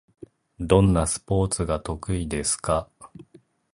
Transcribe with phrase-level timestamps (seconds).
[0.59, 2.89] どんなスポーツが得意ですか？